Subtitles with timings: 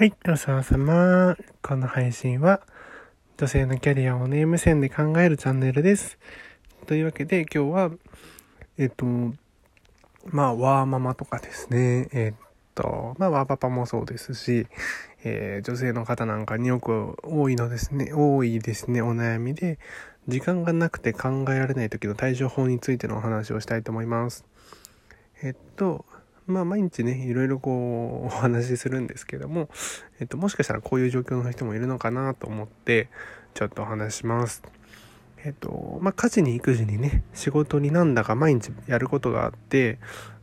[0.00, 1.36] はい、おさま様。
[1.60, 2.62] この配信は、
[3.36, 6.18] 女性のキャリアをネーム線で考えるチャンネルです。
[6.86, 7.90] というわけで、今日は、
[8.78, 9.04] えっと、
[10.24, 12.40] まあ、ワーママとかですね、えっ
[12.74, 14.66] と、まあ、ワーパパもそうですし、
[15.22, 19.78] えー、女性の方なんかによく多いのですね、多いですね、お悩みで、
[20.28, 24.46] 時間がなくて考えられない時の対処法についてのお話をしたいと思います。
[25.42, 26.06] えっと、
[26.50, 29.68] まあ毎日ね、いろいろこう お話しするんですけども、
[30.18, 33.08] えっと、もしかしたらこういう状況の人もいるのかなと思って、
[33.54, 34.62] ちょっとお話します。
[35.44, 39.98] えっと、まあ家事に育児にね、仕事になんだか毎日やることがあって、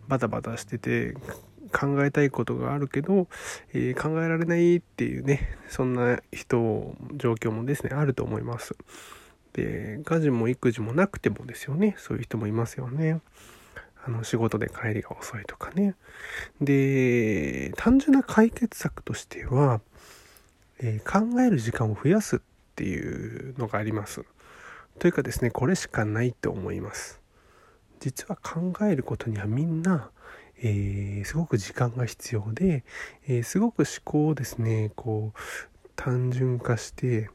[0.07, 1.16] バタバタしてて、
[1.67, 3.27] 考えたいことがあるけど、
[3.73, 8.75] えー、考えられないっていうね、そんな人、状況もですね、あると思います。
[9.53, 13.19] で、家事も育児もなくてもですよね、そういう人もいますよね。
[14.07, 15.95] あの仕事で帰りが遅いとかね。
[16.61, 19.81] で、単純な解決策としては、
[20.80, 22.39] えー、考える時間を増やすっ
[22.75, 24.23] ていうのがあります。
[25.00, 27.19] というかですね、これしかないと思います。
[28.00, 30.09] 実は考えることにはみんな、
[30.61, 32.85] えー、すごく時間が必要で、
[33.28, 37.30] えー、すごく思考をですね、こう、単純化して、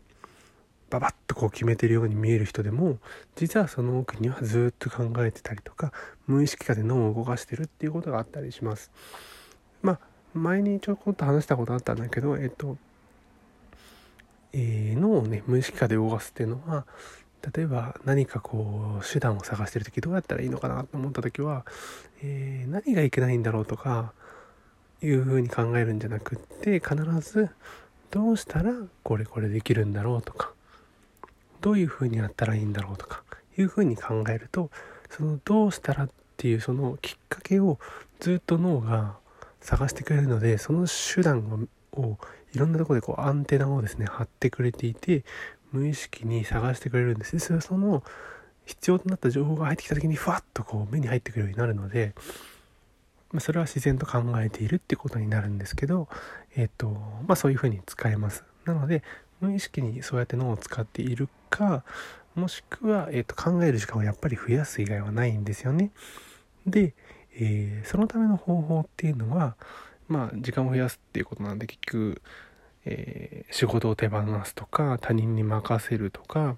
[0.93, 2.98] ババッとこう決めてるように見える人でも
[3.35, 5.91] 実はその奥にはずっと考えてたりとか
[6.27, 8.93] 無意識化で脳を動かしてるっていうことがあったりします。
[9.81, 9.99] まあ
[10.34, 12.77] 前にちょこっと話したことあったんだけどえっと、
[14.53, 16.84] えー、脳をね無意識化で動かすっていうのは
[17.55, 21.65] 例えば何かこう手段を探してる時どうやったらいいのかなと思った時は、
[22.23, 24.12] えー、何がいけないんだろうとか
[25.03, 27.51] いうふうに考えるんじゃなくって必ず
[28.11, 30.53] どうしたらこれこれできるんだろうとか
[31.63, 33.23] どういうふうにやったらいいんだろうとか
[33.57, 34.71] いうふうに考えると
[35.09, 37.79] そのどうしたらっていうそのきっかけを
[38.21, 39.17] ずっと脳が
[39.61, 42.19] 探してくれるのでその手段を
[42.53, 45.25] いろんなとこでこうアンテナをですね張ってくれていて
[45.71, 48.03] 無意識に探してくれるんですそその
[48.67, 52.15] 必要となった情報が入ってきた時にふわっとこう目に入ってくるようになるので、
[53.33, 56.09] まあ、それは自然と考えているってことになるんですけど
[56.56, 56.89] えっ、と
[57.27, 58.45] まあそういうふうに使えます。
[58.65, 59.03] なので
[59.41, 61.85] 無意識にそうやって脳を使っているか
[62.35, 65.91] もしくは、えーと、考える時間をやっぱり増やす以外はないんですよね。
[66.67, 66.95] で、
[67.35, 69.57] えー、そのための方法っていうのは
[70.09, 72.23] まあ時間を増やすっていうことなんで結局、
[72.85, 76.57] えー、仕事を手放すとか他人に任せるとか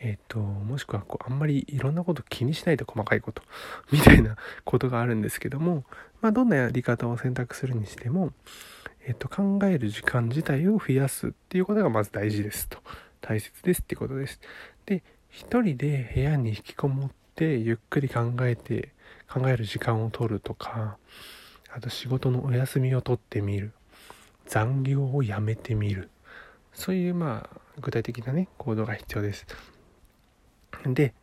[0.00, 3.42] え、ー、ともしくはこうあんまりいろんなこと気にしないと細かいこと
[3.92, 5.84] みたいなことがあるんですけども
[6.20, 8.32] まあどんなやり方を選択するにしても
[9.06, 12.78] えっと、考える時間自体を増やすっていうことがまず大事ですと。
[13.26, 14.38] 大切ですってことです。
[14.84, 18.90] で、一人で部屋に引きこもってゆっくり考えて、
[19.32, 20.98] 考える時間を取るとか、
[21.74, 23.72] あと仕事のお休みを取ってみる。
[24.46, 26.10] 残業をやめてみる。
[26.74, 29.46] そういうまあ具体的なね、行動が必要です。
[30.86, 31.14] で、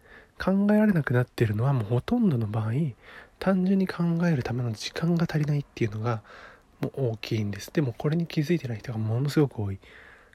[0.43, 2.71] 考えられなくなってるのはもうほとんどの場合、
[3.37, 6.21] 単純に考えるための時間が足りないっていうのが
[6.79, 9.79] もう大きいんですでもこれに気づいてない人がものすごく多い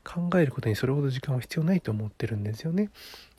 [0.06, 2.90] 考えることにそれほど時間は必要ないと思ってるんですよね。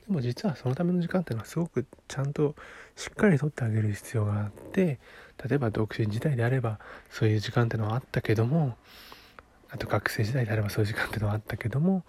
[0.05, 2.55] でも実はそのための時間っていうのはすごくちゃんと
[2.95, 4.99] しっかりとってあげる必要があって
[5.47, 6.79] 例えば独身時代であれば
[7.09, 8.77] そういう時間っていうのはあったけども
[9.69, 12.03] あと学生時代であればそういう時間っていうのはあったけども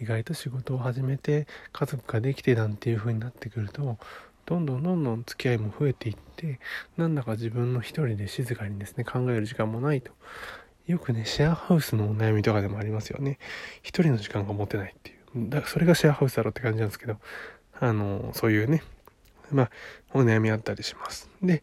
[0.00, 3.98] 意外と仕事を始めて家族ができてなんていう風になってくると
[4.46, 6.58] どんどんどんどん付き合いも増えていって
[6.96, 10.10] なんだか自分の一人で静かにですね考える時間もないと。
[10.86, 13.38] よくねシェアハウスのお悩みとかでもありますよね。
[13.82, 15.48] 一人の時間が持てないっていう。
[15.48, 17.18] だからそれがシェアハウスだろうって感じなんですけど。
[17.80, 18.82] あのそういうね
[19.50, 19.70] まあ
[20.12, 21.28] お悩みあったりします。
[21.42, 21.62] で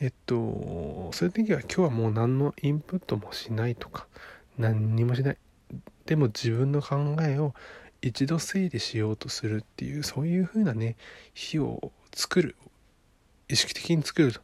[0.00, 4.06] えっとそういう時は今日はもう何のインプットもしないとか
[4.56, 5.36] 何にもしない。
[6.06, 7.54] でも自分の考えを
[8.00, 10.96] 一度整理しようとするっていうそういう風なね
[11.34, 12.56] 日を作る
[13.48, 14.40] 意識的に作ると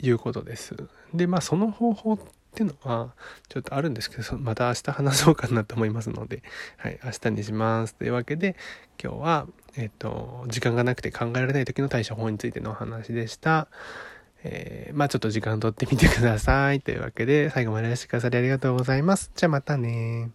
[0.00, 0.76] いうことです。
[1.14, 2.24] でまあその方法って
[2.58, 3.14] ていうのは
[3.48, 6.42] ちょっとあるんですけどまた明日話そうかなと思いますので
[6.76, 7.94] はい明日にします。
[7.94, 8.56] というわけで
[9.02, 9.46] 今日は
[9.76, 13.68] えっと時間がなくて考えられない時の対処法についてのお話でした。
[14.44, 16.80] えー、まあちょっと時間とってみてください。
[16.80, 19.30] というわけで最後までいらしくださりありがとうございます。
[19.36, 20.30] じゃあまたね